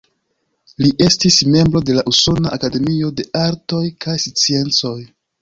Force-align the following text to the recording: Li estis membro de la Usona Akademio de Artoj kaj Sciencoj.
Li 0.85 0.89
estis 1.07 1.37
membro 1.55 1.81
de 1.89 1.97
la 1.97 2.05
Usona 2.13 2.55
Akademio 2.57 3.13
de 3.21 3.27
Artoj 3.43 3.85
kaj 4.09 4.19
Sciencoj. 4.27 4.99